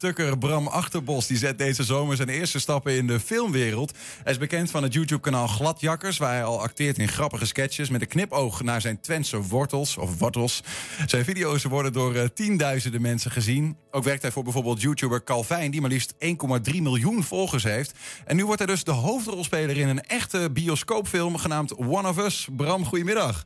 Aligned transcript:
Tukker 0.00 0.38
Bram 0.38 0.66
Achterbos 0.66 1.26
die 1.26 1.36
zet 1.36 1.58
deze 1.58 1.84
zomer 1.84 2.16
zijn 2.16 2.28
eerste 2.28 2.60
stappen 2.60 2.96
in 2.96 3.06
de 3.06 3.20
filmwereld. 3.20 3.92
Hij 4.22 4.32
is 4.32 4.38
bekend 4.38 4.70
van 4.70 4.82
het 4.82 4.92
YouTube-kanaal 4.92 5.46
Gladjakkers, 5.46 6.18
waar 6.18 6.32
hij 6.32 6.44
al 6.44 6.60
acteert 6.60 6.98
in 6.98 7.08
grappige 7.08 7.46
sketches 7.46 7.90
met 7.90 8.00
een 8.00 8.06
knipoog 8.06 8.62
naar 8.62 8.80
zijn 8.80 9.00
Twentse 9.00 9.42
wortels 9.42 9.96
of 9.96 10.18
wortels. 10.18 10.62
Zijn 11.06 11.24
video's 11.24 11.64
worden 11.64 11.92
door 11.92 12.14
uh, 12.14 12.24
tienduizenden 12.34 13.00
mensen 13.00 13.30
gezien. 13.30 13.76
Ook 13.90 14.04
werkt 14.04 14.22
hij 14.22 14.30
voor 14.30 14.42
bijvoorbeeld 14.42 14.80
YouTuber 14.80 15.24
Calvijn, 15.24 15.70
die 15.70 15.80
maar 15.80 15.90
liefst 15.90 16.14
1,3 16.14 16.18
miljoen 16.74 17.22
volgers 17.22 17.62
heeft. 17.62 17.92
En 18.24 18.36
nu 18.36 18.44
wordt 18.44 18.58
hij 18.58 18.72
dus 18.72 18.84
de 18.84 18.90
hoofdrolspeler 18.90 19.76
in 19.76 19.88
een 19.88 20.02
echte 20.02 20.50
bioscoopfilm 20.52 21.36
genaamd 21.36 21.76
One 21.76 22.08
of 22.08 22.18
Us. 22.18 22.48
Bram, 22.56 22.84
goedemiddag. 22.84 23.44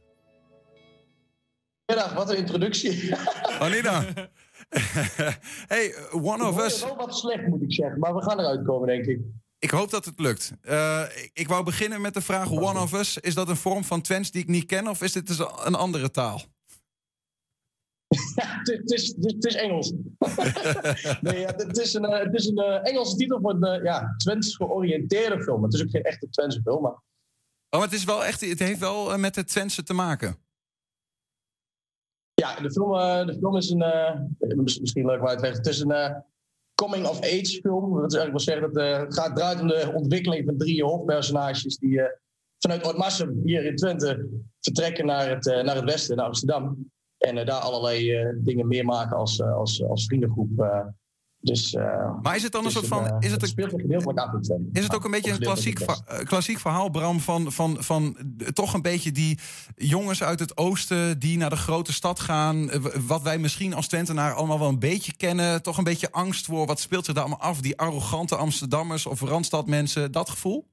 Goedemiddag, 1.86 2.16
wat 2.16 2.30
een 2.30 2.36
introductie. 2.36 3.14
Anita. 3.59 4.05
hey, 5.75 5.95
One 6.12 6.48
of 6.48 6.64
Us. 6.64 6.82
wel 6.82 6.96
wat 6.96 7.16
slecht, 7.16 7.46
moet 7.46 7.62
ik 7.62 7.72
zeggen, 7.72 7.98
maar 7.98 8.14
we 8.14 8.22
gaan 8.22 8.38
eruit 8.38 8.64
komen, 8.64 8.89
denk 8.89 9.04
ik. 9.04 9.21
Ik 9.58 9.71
hoop 9.71 9.90
dat 9.90 10.04
het 10.04 10.21
lukt. 10.21 10.53
Uh, 10.62 11.03
ik 11.32 11.48
wou 11.48 11.64
beginnen 11.64 12.00
met 12.00 12.14
de 12.14 12.21
vraag: 12.21 12.50
One 12.50 12.81
of 12.81 12.93
Us, 12.93 13.18
is 13.18 13.34
dat 13.34 13.48
een 13.48 13.57
vorm 13.57 13.84
van 13.84 14.00
Twents 14.00 14.31
die 14.31 14.43
ik 14.43 14.48
niet 14.48 14.67
ken, 14.67 14.89
of 14.89 15.03
is 15.03 15.12
dit 15.12 15.26
dus 15.26 15.39
een 15.39 15.75
andere 15.75 16.11
taal? 16.11 16.43
Het 18.64 19.45
is, 19.45 19.54
Engels. 19.54 19.93
nee, 21.20 21.45
het 21.45 21.79
is 21.79 21.95
een, 21.95 22.03
het 22.03 22.34
is 22.34 22.46
een 22.46 22.59
uh, 22.59 22.89
Engelse 22.89 23.17
titel 23.17 23.40
voor 23.40 23.56
een 23.61 23.82
ja, 23.82 24.14
Twents 24.17 24.56
georiënteerde 24.56 25.43
film. 25.43 25.62
Het 25.62 25.75
is 25.75 25.82
ook 25.82 25.90
geen 25.90 26.03
echte 26.03 26.29
Twentse 26.31 26.61
film. 26.62 26.82
Maar... 26.82 26.93
Oh, 26.93 27.00
maar 27.70 27.81
het, 27.81 27.93
is 27.93 28.04
wel 28.04 28.25
echt, 28.25 28.40
het 28.40 28.59
heeft 28.59 28.79
wel 28.81 29.18
met 29.18 29.36
het 29.36 29.48
Twentse 29.48 29.82
te 29.82 29.93
maken. 29.93 30.43
Ja, 32.44 32.61
de 32.61 32.70
film, 32.70 32.94
uh, 32.94 33.27
de 33.27 33.34
film 33.34 33.56
is 33.56 33.70
een. 33.70 33.83
Uh, 33.83 34.58
misschien 34.58 35.06
leuk 35.06 35.20
om 35.20 35.27
uit 35.27 35.39
te 35.39 35.44
leggen. 35.44 35.62
Het 35.62 35.72
is 35.72 35.80
een 35.80 35.91
uh, 35.91 36.11
coming-of-age 36.75 37.61
film. 37.62 38.00
Dat 38.00 38.12
is 38.12 38.19
eigenlijk 38.19 38.30
wel 38.30 38.39
zeggen 38.41 38.72
dat 38.72 39.14
gaat 39.14 39.36
draait 39.36 39.61
om 39.61 39.67
de 39.67 39.92
ontwikkeling 39.94 40.45
van 40.47 40.56
drie 40.56 40.84
hoofdpersonages. 40.84 41.77
die 41.77 42.00
vanuit 42.59 42.84
Oudmassum 42.84 43.41
hier 43.45 43.65
in 43.65 43.77
Twente 43.77 44.28
vertrekken 44.61 45.06
naar 45.06 45.28
het, 45.28 45.45
naar 45.45 45.75
het 45.75 45.84
westen, 45.84 46.17
naar 46.17 46.27
Amsterdam. 46.27 46.91
En 47.19 47.34
daar 47.34 47.61
allerlei 47.61 48.33
dingen 48.37 48.69
meemaken 48.69 49.17
als, 49.17 49.42
als, 49.42 49.84
als 49.84 50.05
vriendengroep. 50.06 50.50
Dus, 51.45 51.75
uh, 51.75 52.23
maar 52.23 52.37
is 52.37 52.42
het 52.42 52.53
dan 52.53 52.64
een 52.64 52.70
soort 52.70 52.87
van. 52.87 53.17
is 53.20 53.31
het, 53.31 53.42
een, 53.42 53.48
speelt 53.48 53.70
gedeeltelijk 53.70 54.19
af 54.19 54.33
Is 54.73 54.83
het 54.83 54.95
ook 54.95 55.05
een 55.05 55.11
beetje 55.11 55.31
een 55.31 55.39
klassiek, 55.39 55.81
klassiek 56.25 56.59
verhaal, 56.59 56.91
Bram, 56.91 57.20
van, 57.20 57.53
van, 57.53 57.77
van 57.83 58.17
toch 58.53 58.75
een 58.75 58.83
beetje 58.83 59.12
die 59.12 59.39
jongens 59.77 60.22
uit 60.22 60.41
het 60.41 60.56
oosten 60.56 61.19
die 61.19 61.39
naar 61.39 61.50
de 61.50 61.56
grote 61.56 61.92
stad 61.92 62.20
gaan. 62.20 62.70
Wat 63.06 63.22
wij 63.22 63.39
misschien 63.39 63.75
als 63.75 63.89
Twentenaar 63.89 64.34
allemaal 64.34 64.59
wel 64.59 64.69
een 64.69 64.78
beetje 64.78 65.17
kennen. 65.17 65.62
Toch 65.62 65.78
een 65.78 65.84
beetje 65.84 66.12
angst 66.12 66.47
voor. 66.47 66.67
Wat 66.67 66.81
speelt 66.81 67.05
zich 67.05 67.15
daar 67.15 67.25
allemaal 67.25 67.48
af? 67.48 67.61
Die 67.61 67.78
arrogante 67.78 68.37
Amsterdammers 68.37 69.06
of 69.06 69.20
Randstadmensen, 69.20 70.12
dat 70.12 70.31
gevoel? 70.31 70.67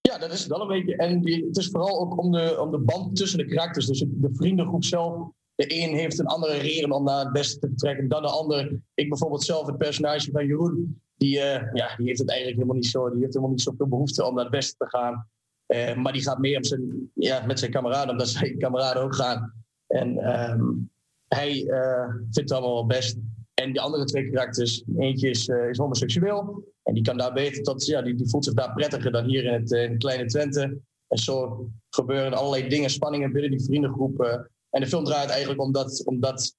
Ja, 0.00 0.18
dat 0.18 0.32
is 0.32 0.46
wel 0.46 0.60
een 0.60 0.68
beetje. 0.68 0.96
En 0.96 1.28
het 1.46 1.56
is 1.56 1.68
vooral 1.68 2.00
ook 2.00 2.18
om 2.18 2.32
de, 2.32 2.60
om 2.60 2.70
de 2.70 2.78
band 2.78 3.16
tussen 3.16 3.38
de 3.38 3.46
karakters. 3.46 3.86
Dus 3.86 4.04
de 4.08 4.30
vriendengroep 4.32 4.84
zelf 4.84 5.30
de 5.54 5.82
een 5.82 5.94
heeft 5.94 6.18
een 6.18 6.26
andere 6.26 6.56
reden 6.56 6.92
om 6.92 7.04
naar 7.04 7.24
het 7.24 7.32
beste 7.32 7.58
te 7.58 7.68
vertrekken 7.68 8.08
dan 8.08 8.22
de 8.22 8.28
ander. 8.28 8.80
Ik 8.94 9.08
bijvoorbeeld 9.08 9.42
zelf, 9.42 9.66
het 9.66 9.78
personage 9.78 10.30
van 10.30 10.46
Jeroen, 10.46 11.00
die, 11.16 11.36
uh, 11.36 11.72
ja, 11.72 11.96
die 11.96 12.06
heeft 12.06 12.18
het 12.18 12.28
eigenlijk 12.28 12.58
helemaal 12.58 12.80
niet 12.80 12.90
zo. 12.90 13.10
Die 13.10 13.20
heeft 13.20 13.34
helemaal 13.34 13.54
niet 13.54 13.62
zoveel 13.62 13.88
behoefte 13.88 14.24
om 14.24 14.34
naar 14.34 14.44
het 14.44 14.52
beste 14.52 14.76
te 14.76 14.88
gaan. 14.88 15.28
Uh, 15.66 15.94
maar 15.94 16.12
die 16.12 16.22
gaat 16.22 16.38
meer 16.38 16.56
om 16.56 16.64
zijn, 16.64 17.10
ja, 17.14 17.46
met 17.46 17.58
zijn 17.58 17.70
kameraden, 17.70 18.10
omdat 18.10 18.28
zijn 18.38 18.58
kameraden 18.58 19.02
ook 19.02 19.14
gaan. 19.14 19.52
En 19.86 20.40
um, 20.50 20.90
hij 21.28 21.62
uh, 21.62 22.08
vindt 22.08 22.36
het 22.36 22.52
allemaal 22.52 22.74
wel 22.74 22.86
best. 22.86 23.16
En 23.54 23.72
die 23.72 23.80
andere 23.80 24.04
twee 24.04 24.30
karakters, 24.30 24.84
eentje 24.96 25.28
is, 25.28 25.48
is 25.48 25.78
homoseksueel. 25.78 26.72
En 26.82 26.94
die 26.94 27.02
kan 27.02 27.16
daar 27.16 27.32
beter 27.32 27.62
tot, 27.62 27.86
ja, 27.86 28.02
die, 28.02 28.14
die 28.14 28.28
voelt 28.28 28.44
zich 28.44 28.54
daar 28.54 28.72
prettiger 28.72 29.12
dan 29.12 29.24
hier 29.24 29.44
in 29.44 29.52
het, 29.52 29.70
in 29.70 29.98
kleine 29.98 30.24
Twente. 30.24 30.78
En 31.08 31.18
zo 31.18 31.66
gebeuren 31.90 32.32
allerlei 32.32 32.68
dingen, 32.68 32.90
spanningen 32.90 33.32
binnen 33.32 33.50
die 33.50 33.64
vriendengroep 33.64 34.48
en 34.74 34.80
de 34.80 34.86
film 34.86 35.04
draait 35.04 35.30
eigenlijk 35.30 35.60
om 35.60 35.72
dat, 35.72 36.02
om 36.04 36.20
dat 36.20 36.56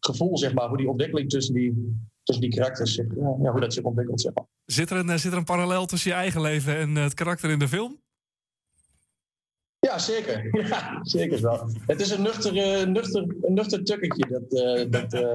gevoel, 0.00 0.38
zeg 0.38 0.54
maar, 0.54 0.68
hoe 0.68 0.76
die 0.76 0.88
ontwikkeling 0.88 1.30
tussen 1.30 1.54
die, 1.54 1.98
tussen 2.22 2.44
die 2.44 2.54
karakters 2.54 2.94
zich, 2.94 3.06
ja, 3.16 3.50
hoe 3.50 3.60
dat 3.60 3.72
zich 3.72 3.82
ontwikkelt. 3.82 4.20
Zeg 4.20 4.34
maar. 4.34 4.44
zit, 4.64 4.90
er 4.90 4.96
een, 4.96 5.08
eh, 5.08 5.16
zit 5.16 5.32
er 5.32 5.38
een 5.38 5.44
parallel 5.44 5.86
tussen 5.86 6.10
je 6.10 6.16
eigen 6.16 6.40
leven 6.40 6.76
en 6.76 6.94
het 6.94 7.14
karakter 7.14 7.50
in 7.50 7.58
de 7.58 7.68
film? 7.68 8.00
Ja, 9.78 9.98
zeker. 9.98 10.48
Ja, 10.68 11.00
zeker 11.02 11.40
wel. 11.40 11.70
Het 11.86 12.00
is 12.00 12.10
een 12.10 12.22
nuchter, 12.22 12.54
uh, 12.56 12.86
nuchter, 12.86 13.22
een 13.40 13.54
nuchter 13.54 13.84
tukketje, 13.84 14.26
dat, 14.28 14.52
uh, 14.52 14.90
dat, 14.90 15.14
uh, 15.14 15.34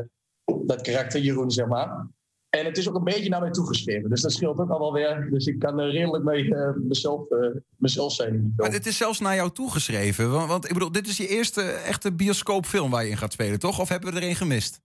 dat 0.66 0.82
karakter 0.82 1.22
Jeroen, 1.22 1.52
zeg 1.52 1.68
maar. 1.68 2.08
En 2.50 2.66
het 2.66 2.78
is 2.78 2.90
ook 2.90 2.96
een 2.96 3.04
beetje 3.04 3.30
naar 3.30 3.42
mij 3.42 3.52
toegeschreven. 3.52 4.10
Dus 4.10 4.22
dat 4.22 4.32
scheelt 4.32 4.60
ook 4.60 4.70
allemaal 4.70 4.94
weer. 4.94 5.28
Dus 5.30 5.46
ik 5.46 5.60
kan 5.60 5.80
er 5.80 5.92
redelijk 5.92 6.24
mee 6.24 6.44
uh, 6.44 6.70
mezelf, 6.76 7.32
uh, 7.32 7.56
mezelf 7.76 8.14
zijn. 8.14 8.54
Maar 8.56 8.72
dit 8.72 8.86
is 8.86 8.98
zelfs 8.98 9.20
naar 9.20 9.36
jou 9.36 9.52
toegeschreven. 9.52 10.32
Want, 10.32 10.48
want, 10.50 10.66
ik 10.66 10.74
bedoel, 10.74 10.92
dit 10.92 11.08
is 11.08 11.18
je 11.18 11.28
eerste 11.28 11.62
echte 11.62 12.12
bioscoopfilm 12.12 12.92
waar 12.92 13.04
je 13.04 13.10
in 13.10 13.18
gaat 13.18 13.34
spelen, 13.34 13.60
toch? 13.60 13.80
Of 13.80 13.90
hebben 13.90 14.14
we 14.14 14.20
er 14.20 14.28
een 14.28 14.36
gemist? 14.36 14.82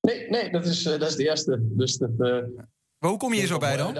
Nee, 0.00 0.30
nee 0.30 0.50
dat, 0.50 0.66
is, 0.66 0.86
uh, 0.86 0.98
dat 0.98 1.08
is 1.08 1.16
de 1.16 1.24
eerste. 1.24 1.58
Dus 1.60 1.96
dat, 1.96 2.16
maar 2.98 3.10
hoe 3.10 3.18
kom 3.18 3.32
je 3.32 3.38
hier 3.38 3.48
zo 3.48 3.58
bij 3.58 3.76
dan? 3.76 3.96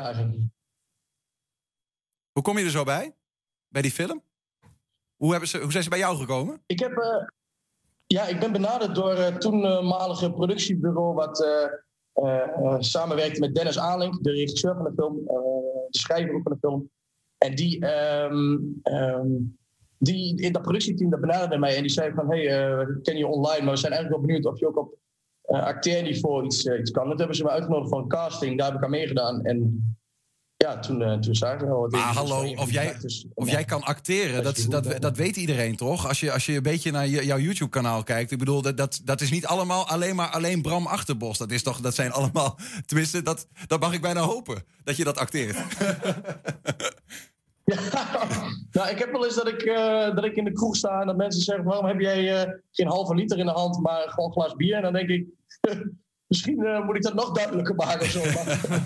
Hoe 2.33 2.43
kom 2.43 2.59
je 2.59 2.65
er 2.65 2.71
zo 2.71 2.85
bij? 2.85 3.15
Bij 3.69 3.83
die 3.83 3.91
film? 3.91 4.23
Hoe, 5.17 5.31
hebben 5.31 5.49
ze, 5.49 5.59
hoe 5.59 5.71
zijn 5.71 5.83
ze 5.83 5.89
bij 5.89 5.99
jou 5.99 6.17
gekomen? 6.17 6.63
Ik 6.67 6.79
heb... 6.79 6.93
ja, 8.07 8.27
ik 8.27 8.41
ben 8.41 8.53
benaderd 8.53 8.95
door 8.95 9.17
het 9.17 9.41
toenmalige 9.41 10.33
productiebureau... 10.33 11.15
wat 11.15 11.45
samenwerkte 12.79 13.41
met 13.41 13.55
Dennis 13.55 13.79
Alink, 13.79 14.23
de 14.23 14.31
regisseur 14.31 14.75
van 14.75 14.85
de 14.85 14.93
film, 14.97 15.17
uh, 15.17 15.27
de 15.89 15.99
schrijver 15.99 16.41
van 16.43 16.53
de 16.53 16.59
film. 16.59 16.91
En 17.39 17.55
die, 17.55 17.87
um, 18.25 18.81
um, 18.83 19.59
die 19.99 20.43
in 20.43 20.53
dat 20.53 20.63
productieteam 20.63 21.11
dat 21.11 21.21
benaderde 21.21 21.59
mij 21.59 21.77
en 21.77 21.83
die 21.83 21.91
zei 21.91 22.13
van, 22.15 22.31
hey, 22.31 22.71
uh, 22.71 22.87
ken 23.03 23.17
je 23.17 23.27
online, 23.27 23.65
maar 23.65 23.75
we 23.75 23.81
zijn 23.81 23.93
eigenlijk 23.93 24.11
wel 24.11 24.21
benieuwd 24.21 24.47
of 24.47 24.59
je 24.59 24.69
ook 24.69 24.79
op 24.79 24.99
acteerniveau 25.43 26.45
iets, 26.45 26.67
iets 26.67 26.91
kan. 26.91 27.09
Dat 27.09 27.19
hebben 27.19 27.37
ze 27.37 27.43
me 27.43 27.51
uitgenodigd 27.51 27.89
voor 27.89 27.99
een 27.99 28.09
casting, 28.09 28.59
daar 28.59 28.67
heb 28.67 28.77
ik 28.77 28.85
aan 28.85 28.91
meegedaan. 28.91 29.45
En 29.45 29.87
ja, 30.63 30.79
toen, 30.79 31.01
uh, 31.01 31.13
toen 31.13 31.35
zagen 31.35 31.69
we 31.69 31.89
Maar 31.91 32.01
hallo, 32.01 32.53
of 32.55 32.71
jij, 32.71 32.97
of 33.35 33.51
jij 33.51 33.65
kan 33.65 33.83
acteren, 33.83 34.43
dat, 34.43 34.67
dat, 34.69 35.01
dat 35.01 35.17
weet 35.17 35.37
iedereen 35.37 35.77
toch? 35.77 36.09
Als 36.09 36.21
je, 36.21 36.33
als 36.33 36.47
je 36.47 36.57
een 36.57 36.63
beetje 36.63 36.91
naar 36.91 37.09
jouw 37.09 37.39
YouTube-kanaal 37.39 38.03
kijkt. 38.03 38.31
Ik 38.31 38.39
bedoel, 38.39 38.63
dat, 38.63 38.77
dat, 38.77 39.01
dat 39.05 39.21
is 39.21 39.31
niet 39.31 39.47
allemaal 39.47 39.89
alleen 39.89 40.17
maar 40.17 40.29
alleen 40.29 40.63
Bram 40.63 40.87
Achterbos. 40.87 41.39
Dat, 41.39 41.51
is 41.51 41.63
toch, 41.63 41.81
dat 41.81 41.95
zijn 41.95 42.13
allemaal, 42.13 42.59
tenminste, 42.87 43.23
dat, 43.23 43.47
dat 43.67 43.81
mag 43.81 43.93
ik 43.93 44.01
bijna 44.01 44.21
hopen, 44.21 44.65
dat 44.85 44.97
je 44.97 45.05
dat 45.05 45.19
acteert. 45.19 45.57
Ja, 47.65 47.79
nou, 48.71 48.91
ik 48.91 48.99
heb 48.99 49.13
wel 49.13 49.25
eens 49.25 49.35
dat 49.35 49.49
ik, 49.49 49.65
uh, 49.65 50.15
dat 50.15 50.25
ik 50.25 50.37
in 50.37 50.45
de 50.45 50.53
kroeg 50.53 50.77
sta 50.77 51.01
en 51.01 51.07
dat 51.07 51.17
mensen 51.17 51.43
zeggen: 51.43 51.65
waarom 51.65 51.87
heb 51.87 52.01
jij 52.01 52.47
uh, 52.47 52.53
geen 52.71 52.87
halve 52.87 53.15
liter 53.15 53.39
in 53.39 53.47
de 53.47 53.53
hand, 53.53 53.81
maar 53.81 54.09
gewoon 54.09 54.29
een 54.29 54.33
glas 54.33 54.55
bier? 54.55 54.77
En 54.77 54.83
dan 54.83 54.93
denk 54.93 55.09
ik. 55.09 55.27
Misschien 56.33 56.61
uh, 56.61 56.85
moet 56.85 56.97
ik 56.97 57.03
dat 57.03 57.15
nog 57.15 57.33
duidelijker 57.33 57.75
maken. 57.75 58.11
Zo. 58.11 58.19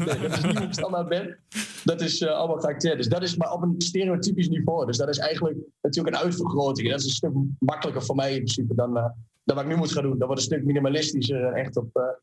nee, 0.04 0.18
dat 0.28 0.36
is 0.36 0.42
niet 0.42 0.58
hoe 0.58 0.66
ik 0.66 0.72
standaard 0.72 1.08
ben. 1.08 1.38
Dat 1.84 2.00
is 2.00 2.20
uh, 2.20 2.30
allemaal 2.30 2.58
geacteerd. 2.58 2.96
Dus 2.96 3.08
dat 3.08 3.22
is 3.22 3.36
maar 3.36 3.52
op 3.52 3.62
een 3.62 3.74
stereotypisch 3.78 4.48
niveau. 4.48 4.86
Dus 4.86 4.96
dat 4.96 5.08
is 5.08 5.18
eigenlijk 5.18 5.58
natuurlijk 5.82 6.16
een 6.16 6.22
uitvergroting. 6.22 6.90
Dat 6.90 6.98
is 6.98 7.04
een 7.04 7.10
stuk 7.10 7.32
makkelijker 7.58 8.02
voor 8.02 8.14
mij 8.14 8.30
in 8.30 8.36
principe 8.36 8.74
dan, 8.74 8.96
uh, 8.96 9.04
dan 9.44 9.56
wat 9.56 9.64
ik 9.64 9.70
nu 9.70 9.76
moet 9.76 9.92
gaan 9.92 10.02
doen. 10.02 10.18
Dat 10.18 10.26
wordt 10.26 10.40
een 10.40 10.46
stuk 10.46 10.64
minimalistischer 10.64 11.44
en 11.44 11.54
echt 11.54 11.76
op. 11.76 12.16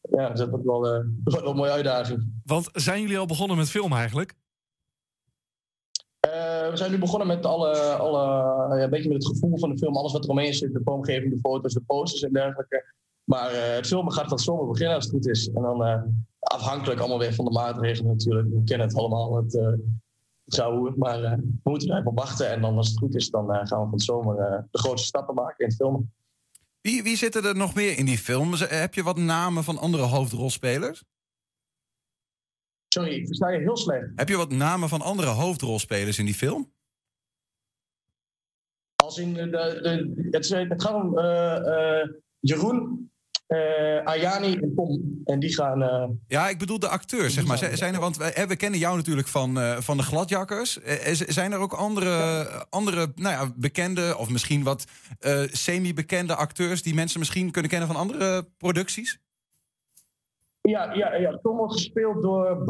ja, 0.00 0.30
dat 0.30 0.48
wordt 0.48 0.64
wel, 0.64 0.80
wordt 1.24 1.40
wel 1.40 1.50
een 1.50 1.56
mooie 1.56 1.70
uitdaging. 1.70 2.32
Want 2.44 2.68
zijn 2.72 3.00
jullie 3.00 3.18
al 3.18 3.26
begonnen 3.26 3.56
met 3.56 3.70
film 3.70 3.92
eigenlijk? 3.92 4.34
we 6.70 6.76
zijn 6.76 6.90
nu 6.90 6.98
begonnen 6.98 7.26
met 7.26 7.46
alle, 7.46 7.76
alle 7.76 8.22
ja, 8.76 8.82
een 8.82 8.90
beetje 8.90 9.08
met 9.08 9.22
het 9.22 9.32
gevoel 9.32 9.58
van 9.58 9.70
de 9.70 9.78
film, 9.78 9.96
alles 9.96 10.12
wat 10.12 10.24
er 10.24 10.30
omheen 10.30 10.54
zit, 10.54 10.72
de 10.72 10.80
vormgeving, 10.84 11.32
de 11.32 11.38
foto's, 11.38 11.74
de 11.74 11.82
posters 11.86 12.22
en 12.22 12.32
dergelijke. 12.32 12.84
Maar 13.28 13.52
uh, 13.52 13.74
het 13.74 13.86
filmen 13.86 14.12
gaat 14.12 14.28
van 14.28 14.38
zomer 14.38 14.66
beginnen 14.66 14.94
als 14.94 15.04
het 15.04 15.14
goed 15.14 15.28
is. 15.28 15.48
En 15.48 15.62
dan 15.62 15.86
uh, 15.86 16.02
afhankelijk 16.38 17.00
allemaal 17.00 17.18
weer 17.18 17.34
van 17.34 17.44
de 17.44 17.50
maatregelen 17.50 18.10
natuurlijk. 18.10 18.48
We 18.48 18.64
kennen 18.64 18.86
het 18.86 18.96
allemaal, 18.96 19.36
het, 19.36 19.54
uh, 19.54 19.72
zou, 20.44 20.92
maar 20.96 21.20
we 21.20 21.70
moeten 21.70 21.88
er 21.88 21.96
even 21.96 22.10
op 22.10 22.18
wachten. 22.18 22.50
En 22.50 22.60
dan 22.60 22.76
als 22.76 22.88
het 22.88 22.98
goed 22.98 23.14
is, 23.14 23.30
dan 23.30 23.66
gaan 23.66 23.82
we 23.82 23.88
van 23.88 23.98
zomer 23.98 24.66
de 24.70 24.78
grootste 24.78 25.06
stappen 25.06 25.34
maken 25.34 25.58
in 25.58 25.66
het 25.66 25.74
filmen. 25.74 26.12
Wie, 26.80 27.02
wie 27.02 27.16
zitten 27.16 27.44
er 27.44 27.56
nog 27.56 27.74
meer 27.74 27.98
in 27.98 28.04
die 28.04 28.18
film? 28.18 28.52
Heb 28.54 28.94
je 28.94 29.02
wat 29.02 29.16
namen 29.16 29.64
van 29.64 29.78
andere 29.78 30.02
hoofdrolspelers? 30.02 31.04
Sorry, 32.88 33.14
ik 33.14 33.26
versta 33.26 33.48
je 33.48 33.58
heel 33.58 33.76
slecht. 33.76 34.06
Heb 34.14 34.28
je 34.28 34.36
wat 34.36 34.50
namen 34.50 34.88
van 34.88 35.00
andere 35.00 35.28
hoofdrolspelers 35.28 36.18
in 36.18 36.24
die 36.24 36.34
film? 36.34 36.72
Als 38.96 39.18
in 39.18 39.34
de, 39.34 39.50
de, 39.50 40.28
het, 40.30 40.48
het 40.48 40.82
gaat 40.82 40.94
om 40.94 41.18
Jeroen, 42.40 43.10
uh, 43.48 44.04
Ayani 44.04 44.56
en 44.56 44.74
Tom. 44.74 45.20
En 45.24 45.38
die 45.38 45.54
gaan. 45.54 45.82
Uh, 45.82 46.04
ja, 46.26 46.48
ik 46.48 46.58
bedoel 46.58 46.78
de 46.78 46.88
acteurs, 46.88 47.34
zeg 47.34 47.46
maar. 47.46 47.58
Zijn 47.72 47.94
er, 47.94 48.00
want 48.00 48.16
we, 48.16 48.44
we 48.48 48.56
kennen 48.56 48.78
jou 48.78 48.96
natuurlijk 48.96 49.28
van, 49.28 49.58
uh, 49.58 49.76
van 49.80 49.96
de 49.96 50.02
Gladjakkers. 50.02 50.78
zijn 51.12 51.52
er 51.52 51.58
ook 51.58 51.72
andere, 51.72 52.10
ja. 52.10 52.66
andere 52.70 53.12
nou 53.14 53.34
ja, 53.34 53.52
bekende 53.56 54.16
of 54.18 54.30
misschien 54.30 54.62
wat 54.62 54.84
semi-bekende 55.50 56.34
acteurs 56.34 56.82
die 56.82 56.94
mensen 56.94 57.18
misschien 57.18 57.50
kunnen 57.50 57.70
kennen 57.70 57.88
van 57.88 57.96
andere 57.96 58.48
producties? 58.58 59.18
Ja, 60.60 60.92
ja, 60.92 61.14
ja, 61.14 61.38
Tom 61.42 61.56
wordt 61.56 61.72
gespeeld 61.72 62.22
door 62.22 62.64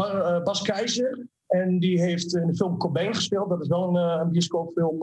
Bas 0.45 0.63
Keizer. 0.63 1.27
En 1.47 1.79
die 1.79 2.01
heeft 2.01 2.35
in 2.35 2.47
de 2.47 2.57
film 2.57 2.79
Cobain 2.79 3.15
gespeeld. 3.15 3.49
Dat 3.49 3.61
is 3.61 3.69
wel 3.69 3.89
een, 3.89 4.21
een 4.21 4.31
bioscoopfilm 4.31 4.99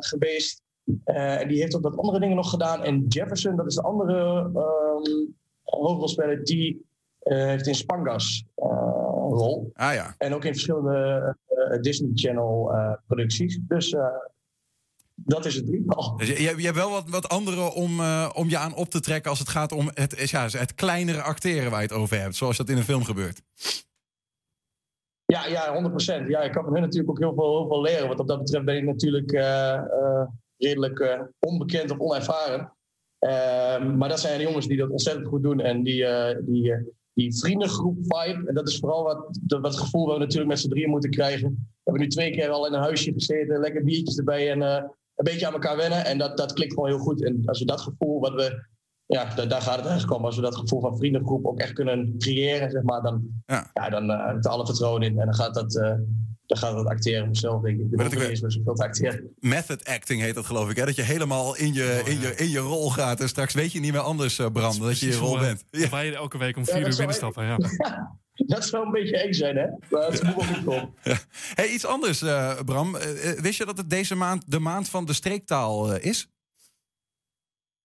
geweest. 0.00 0.62
En 1.04 1.48
die 1.48 1.60
heeft 1.60 1.76
ook 1.76 1.82
wat 1.82 1.96
andere 1.96 2.20
dingen 2.20 2.36
nog 2.36 2.50
gedaan. 2.50 2.84
En 2.84 3.04
Jefferson, 3.08 3.56
dat 3.56 3.66
is 3.66 3.74
de 3.74 3.82
andere 3.82 4.44
um, 4.44 5.36
hoofdrolspeler, 5.62 6.44
die 6.44 6.86
heeft 7.18 7.66
in 7.66 7.74
Spangas 7.74 8.44
rol. 9.30 9.70
Ah 9.74 9.94
ja. 9.94 10.14
En 10.18 10.34
ook 10.34 10.44
in 10.44 10.52
verschillende 10.52 11.36
Disney 11.80 12.10
Channel 12.14 12.72
producties. 13.06 13.58
Dus 13.68 13.96
dat 15.24 15.44
is 15.44 15.54
het 15.54 15.66
drietal. 15.66 16.16
Dus 16.16 16.28
je, 16.28 16.56
je, 16.56 16.64
hebt 16.64 16.76
wel 16.76 16.90
wat, 16.90 17.08
wat 17.08 17.28
andere 17.28 17.74
om, 17.74 18.00
uh, 18.00 18.30
om 18.34 18.48
je 18.48 18.58
aan 18.58 18.74
op 18.74 18.88
te 18.88 19.00
trekken 19.00 19.30
als 19.30 19.38
het 19.38 19.48
gaat 19.48 19.72
om 19.72 19.90
het, 19.94 20.30
ja, 20.30 20.48
het 20.50 20.74
kleinere 20.74 21.22
acteren 21.22 21.70
waar 21.70 21.80
je 21.80 21.86
het 21.86 21.96
over 21.96 22.20
hebt, 22.20 22.36
zoals 22.36 22.56
dat 22.56 22.68
in 22.68 22.76
een 22.76 22.82
film 22.82 23.04
gebeurt. 23.04 23.42
Ja, 25.24 25.46
ja 25.46 25.90
100%. 26.24 26.26
Ja, 26.28 26.40
ik 26.40 26.52
kan 26.52 26.64
van 26.64 26.72
hun 26.72 26.82
natuurlijk 26.82 27.10
ook 27.10 27.18
heel 27.18 27.34
veel, 27.34 27.58
heel 27.58 27.66
veel 27.66 27.80
leren. 27.80 28.08
Want 28.08 28.20
op 28.20 28.28
dat 28.28 28.38
betreft 28.38 28.64
ben 28.64 28.76
ik 28.76 28.84
natuurlijk 28.84 29.32
uh, 29.32 29.40
uh, 29.40 30.26
redelijk 30.64 31.28
onbekend 31.38 31.90
of 31.90 31.98
onervaren. 31.98 32.72
Ehm, 33.18 33.96
maar 33.96 34.08
dat 34.08 34.20
zijn 34.20 34.38
de 34.38 34.44
jongens 34.44 34.66
die 34.66 34.76
dat 34.76 34.90
ontzettend 34.90 35.26
goed 35.26 35.42
doen. 35.42 35.60
En 35.60 35.82
die, 35.82 36.06
die, 36.40 36.74
die 37.12 37.38
vriendengroep 37.38 37.96
vibe. 37.98 38.48
En 38.48 38.54
dat 38.54 38.68
is 38.68 38.78
vooral 38.78 39.02
wat, 39.02 39.38
wat 39.46 39.72
het 39.72 39.82
gevoel 39.82 40.06
wat 40.06 40.14
we 40.14 40.20
natuurlijk 40.20 40.50
met 40.50 40.60
z'n 40.60 40.68
drieën 40.68 40.90
moeten 40.90 41.10
krijgen. 41.10 41.48
We 41.50 41.90
hebben 41.90 42.02
nu 42.02 42.08
twee 42.08 42.30
keer 42.30 42.48
al 42.48 42.66
in 42.66 42.72
een 42.72 42.82
huisje 42.82 43.12
gezeten, 43.12 43.60
lekker 43.60 43.84
biertjes 43.84 44.18
erbij. 44.18 44.50
En 44.50 44.60
een 45.20 45.30
beetje 45.30 45.46
aan 45.46 45.52
elkaar 45.52 45.76
wennen. 45.76 46.04
En 46.04 46.18
dat, 46.18 46.36
dat 46.36 46.52
klikt 46.52 46.72
gewoon 46.74 46.88
heel 46.88 46.98
goed. 46.98 47.24
En 47.24 47.42
als 47.44 47.58
we 47.58 47.64
dat 47.64 47.80
gevoel, 47.80 48.20
wat 48.20 48.34
we, 48.34 48.64
ja, 49.06 49.34
daar, 49.34 49.48
daar 49.48 49.62
gaat 49.62 49.76
het 49.76 49.86
eigenlijk 49.86 50.18
om. 50.18 50.24
Als 50.24 50.36
we 50.36 50.42
dat 50.42 50.56
gevoel 50.56 50.80
van 50.80 50.96
vriendengroep 50.96 51.46
ook 51.46 51.58
echt 51.58 51.72
kunnen 51.72 52.14
creëren, 52.18 52.70
zeg 52.70 52.82
maar, 52.82 53.02
dan, 53.02 53.42
ja. 53.46 53.70
ja 53.72 53.88
dan 53.88 54.10
uh, 54.10 54.34
het 54.34 54.46
alle 54.46 54.66
vertrouwen 54.66 55.02
in. 55.02 55.18
En 55.18 55.24
dan 55.24 55.34
gaat 55.34 55.54
dat, 55.54 55.74
uh, 55.74 55.94
dan 56.50 56.58
gaat 56.58 56.74
dat 56.74 56.86
acteren 56.86 57.24
vanzelf, 57.24 57.62
denk 57.62 57.80
ik. 57.80 57.98
Dat 57.98 58.12
is 58.12 58.38
zoveel 58.38 58.74
te 58.74 58.82
acteren. 58.82 59.34
Method 59.38 59.84
acting 59.84 60.20
heet 60.20 60.34
dat, 60.34 60.46
geloof 60.46 60.70
ik. 60.70 60.76
Hè? 60.76 60.84
Dat 60.84 60.96
je 60.96 61.02
helemaal 61.02 61.56
in 61.56 61.72
je, 61.72 62.02
in, 62.04 62.20
je, 62.20 62.34
in 62.36 62.48
je 62.48 62.58
rol 62.58 62.90
gaat. 62.90 63.20
En 63.20 63.28
straks 63.28 63.54
weet 63.54 63.72
je 63.72 63.80
niet 63.80 63.92
meer 63.92 64.00
anders, 64.00 64.38
uh, 64.38 64.46
Bram, 64.52 64.78
dat, 64.78 64.88
dat 64.88 64.98
je 64.98 65.06
je 65.06 65.16
rol 65.16 65.38
bent. 65.38 65.64
Ja. 65.70 65.88
Wij 65.88 66.14
elke 66.14 66.38
week 66.38 66.56
om 66.56 66.64
vier 66.64 66.86
uur 66.86 66.96
binnenstappen. 66.96 67.44
Ja. 67.44 67.58
Dat 68.46 68.64
zou 68.64 68.86
een 68.86 68.92
beetje 68.92 69.18
eng 69.18 69.32
zijn, 69.32 69.56
hè? 69.56 69.66
Maar 69.90 70.02
het 70.02 70.12
is 70.12 70.20
wel 70.20 70.32
goed 70.32 70.88
ja. 71.02 71.18
hey, 71.54 71.68
iets 71.68 71.86
anders, 71.86 72.22
uh, 72.22 72.60
Bram. 72.64 72.94
Uh, 72.94 73.02
wist 73.40 73.58
je 73.58 73.64
dat 73.64 73.76
het 73.76 73.90
deze 73.90 74.14
maand 74.14 74.50
de 74.50 74.58
maand 74.58 74.88
van 74.88 75.04
de 75.04 75.12
streektaal 75.12 75.94
uh, 75.94 76.04
is? 76.04 76.28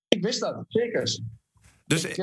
Ik 0.08 0.24
wist 0.24 0.40
dat, 0.40 0.66
zeker. 0.68 1.20
Dus 1.86 2.04
ik, 2.04 2.18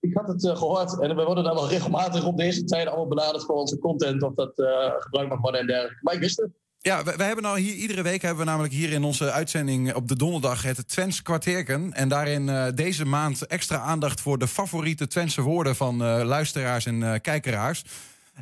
ik 0.00 0.14
had 0.14 0.28
het 0.28 0.58
gehoord 0.58 1.00
en 1.00 1.16
we 1.16 1.24
worden 1.24 1.44
dan 1.44 1.54
wel 1.54 1.68
regelmatig 1.68 2.26
op 2.26 2.36
deze 2.36 2.64
tijd 2.64 2.86
allemaal 2.86 3.08
benaderd 3.08 3.44
voor 3.44 3.54
onze 3.54 3.78
content, 3.78 4.22
of 4.22 4.34
dat 4.34 4.52
gebruikt 4.98 5.30
mag 5.30 5.40
worden 5.40 5.60
en 5.60 5.66
dergelijke. 5.66 5.98
Maar 6.02 6.14
ik 6.14 6.20
wist 6.20 6.40
het. 6.40 6.50
Ja, 6.84 7.04
we, 7.04 7.16
we, 7.16 7.22
hebben 7.22 7.44
nou 7.44 7.60
hier, 7.60 7.74
iedere 7.74 8.02
week 8.02 8.22
hebben 8.22 8.44
we 8.44 8.50
namelijk 8.50 8.72
hier 8.72 8.92
in 8.92 9.04
onze 9.04 9.30
uitzending 9.30 9.94
op 9.94 10.08
de 10.08 10.16
donderdag 10.16 10.62
het 10.62 10.88
Twents 10.88 11.22
kwartierken. 11.22 11.92
En 11.92 12.08
daarin 12.08 12.48
uh, 12.48 12.66
deze 12.74 13.04
maand 13.04 13.46
extra 13.46 13.78
aandacht 13.78 14.20
voor 14.20 14.38
de 14.38 14.48
favoriete 14.48 15.06
Twentse 15.06 15.42
woorden 15.42 15.76
van 15.76 16.02
uh, 16.02 16.24
luisteraars 16.24 16.86
en 16.86 17.00
uh, 17.00 17.14
kijkeraars. 17.20 17.84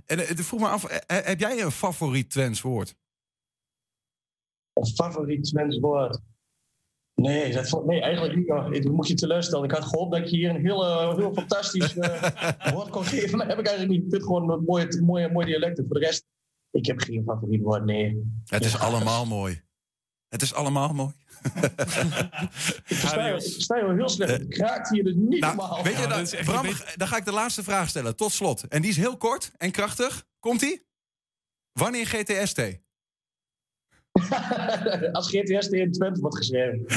En 0.06 0.30
ik 0.30 0.38
vroeg 0.38 0.60
me 0.60 0.68
af, 0.68 1.02
heb 1.06 1.40
jij 1.40 1.62
een 1.62 1.70
favoriet 1.70 2.30
Twents 2.30 2.60
woord? 2.60 2.94
Een 4.72 4.86
favoriet 4.86 5.44
Twents 5.44 5.78
woord? 5.78 6.20
Nee, 7.14 7.52
dat, 7.52 7.84
nee, 7.86 8.00
eigenlijk 8.00 8.36
niet. 8.36 8.84
Ik 8.84 8.90
moet 8.90 9.08
je 9.08 9.14
teleurstellen. 9.14 9.64
Ik 9.64 9.70
had 9.70 9.84
gehoopt 9.84 10.12
dat 10.12 10.30
je 10.30 10.36
hier 10.36 10.50
een 10.50 10.60
heel, 10.60 11.16
heel 11.16 11.32
fantastisch 11.32 11.94
woord 12.74 12.90
kon 12.90 13.04
geven. 13.04 13.38
Maar 13.38 13.48
heb 13.48 13.58
ik 13.58 13.66
eigenlijk 13.66 13.98
niet. 13.98 14.04
Ik 14.04 14.10
vind 14.10 14.22
gewoon 14.22 14.50
een 14.50 14.64
mooie, 14.64 15.02
mooie, 15.02 15.32
mooie 15.32 15.46
dialecten. 15.46 15.84
Voor 15.86 15.98
de 15.98 16.04
rest 16.04 16.24
ik 16.72 16.86
heb 16.86 17.00
geen 17.00 17.22
favoriet 17.26 17.62
woord, 17.62 17.84
nee. 17.84 18.32
Het 18.44 18.64
is 18.64 18.78
allemaal 18.78 19.26
mooi. 19.26 19.62
Het 20.28 20.42
is 20.42 20.54
allemaal 20.54 20.92
mooi. 20.92 21.12
ik 22.86 22.96
sta 22.96 23.76
je 23.76 23.92
heel 23.96 24.08
slecht. 24.08 24.30
Het 24.30 24.48
kraakt 24.48 24.90
hier 24.90 25.04
dus 25.04 25.14
niet 25.14 25.40
nou, 25.40 25.56
normaal. 25.56 25.82
Weet 25.82 25.98
je, 25.98 26.06
dan, 26.06 26.44
Bram, 26.44 26.66
dan 26.96 27.08
ga 27.08 27.16
ik 27.16 27.24
de 27.24 27.32
laatste 27.32 27.62
vraag 27.62 27.88
stellen, 27.88 28.16
tot 28.16 28.32
slot. 28.32 28.68
En 28.68 28.82
die 28.82 28.90
is 28.90 28.96
heel 28.96 29.16
kort 29.16 29.52
en 29.56 29.70
krachtig. 29.70 30.26
Komt-ie? 30.38 30.86
Wanneer 31.72 32.06
GTST? 32.06 32.60
Als 35.12 35.28
GTST 35.28 35.72
in 35.72 35.92
Twente 35.92 36.20
wordt 36.20 36.36
geschreven. 36.36 36.86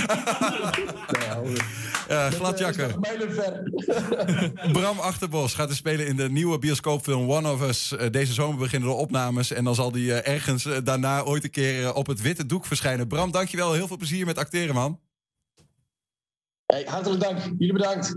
Ja, 2.08 2.30
gladjakker. 2.30 2.96
Bram 4.74 5.00
Achterbos 5.00 5.54
gaat 5.54 5.70
er 5.70 5.76
spelen 5.76 6.08
in 6.08 6.16
de 6.16 6.30
nieuwe 6.30 6.60
bioscoopfilm 6.60 7.30
One 7.30 7.52
of 7.52 7.62
Us. 7.62 7.96
Eh, 7.96 8.12
deze 8.12 8.34
zomer 8.34 8.58
beginnen 8.58 8.90
de 8.90 8.96
opnames. 8.96 9.52
En 9.52 9.64
dan 9.64 9.76
zal 9.76 9.92
die 9.92 10.14
eh, 10.14 10.34
ergens 10.34 10.66
eh, 10.66 10.78
daarna 10.84 11.24
ooit 11.24 11.44
een 11.44 11.50
keer 11.50 11.94
op 11.94 12.08
het 12.08 12.22
witte 12.22 12.46
doek 12.46 12.66
verschijnen. 12.66 13.08
Bram, 13.08 13.32
dankjewel. 13.32 13.74
Heel 13.74 13.88
veel 13.88 13.98
plezier 13.98 14.26
met 14.26 14.38
acteren, 14.38 14.76
man. 14.76 15.00
Hey, 16.66 16.84
hartelijk 16.88 17.22
dank. 17.22 17.40
Jullie 17.58 17.74
bedankt. 17.74 18.16